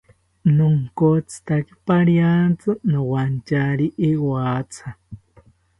Nonkotzitaki 0.57 1.73
pariantzi 1.87 2.69
nowantyari 2.91 3.85
iwatha 4.09 4.89